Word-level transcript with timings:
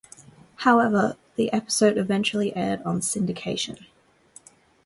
However, 0.55 1.15
the 1.35 1.53
episode 1.53 1.95
eventually 1.95 2.55
aired 2.55 2.81
on 2.81 3.01
syndication. 3.01 3.85